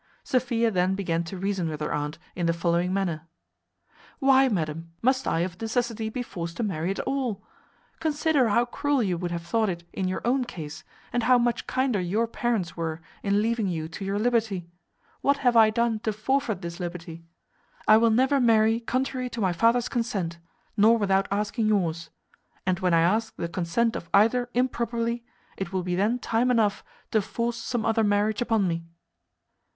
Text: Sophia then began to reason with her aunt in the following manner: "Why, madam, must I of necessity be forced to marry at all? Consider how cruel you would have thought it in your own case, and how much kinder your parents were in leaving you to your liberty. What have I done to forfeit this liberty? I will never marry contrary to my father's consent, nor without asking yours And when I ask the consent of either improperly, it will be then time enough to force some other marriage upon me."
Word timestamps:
Sophia 0.23 0.71
then 0.71 0.95
began 0.95 1.23
to 1.23 1.37
reason 1.37 1.69
with 1.69 1.79
her 1.79 1.93
aunt 1.93 2.17
in 2.35 2.47
the 2.47 2.53
following 2.53 2.91
manner: 2.91 3.27
"Why, 4.17 4.49
madam, 4.49 4.93
must 5.03 5.27
I 5.27 5.41
of 5.41 5.61
necessity 5.61 6.09
be 6.09 6.23
forced 6.23 6.57
to 6.57 6.63
marry 6.63 6.89
at 6.89 6.99
all? 7.01 7.43
Consider 7.99 8.49
how 8.49 8.65
cruel 8.65 9.03
you 9.03 9.15
would 9.19 9.29
have 9.29 9.45
thought 9.45 9.69
it 9.69 9.83
in 9.93 10.07
your 10.07 10.23
own 10.25 10.43
case, 10.45 10.83
and 11.13 11.21
how 11.21 11.37
much 11.37 11.67
kinder 11.67 12.01
your 12.01 12.25
parents 12.25 12.75
were 12.75 12.99
in 13.21 13.43
leaving 13.43 13.67
you 13.67 13.87
to 13.89 14.03
your 14.03 14.17
liberty. 14.17 14.67
What 15.21 15.37
have 15.45 15.55
I 15.55 15.69
done 15.69 15.99
to 15.99 16.11
forfeit 16.11 16.63
this 16.63 16.79
liberty? 16.79 17.23
I 17.87 17.97
will 17.97 18.09
never 18.09 18.39
marry 18.39 18.79
contrary 18.79 19.29
to 19.29 19.39
my 19.39 19.53
father's 19.53 19.87
consent, 19.87 20.39
nor 20.75 20.97
without 20.97 21.27
asking 21.29 21.67
yours 21.67 22.09
And 22.65 22.79
when 22.79 22.95
I 22.95 23.01
ask 23.01 23.35
the 23.35 23.47
consent 23.47 23.95
of 23.95 24.09
either 24.15 24.49
improperly, 24.55 25.23
it 25.57 25.71
will 25.71 25.83
be 25.83 25.95
then 25.95 26.17
time 26.17 26.49
enough 26.49 26.83
to 27.11 27.21
force 27.21 27.57
some 27.57 27.85
other 27.85 28.03
marriage 28.03 28.41
upon 28.41 28.67
me." 28.67 28.87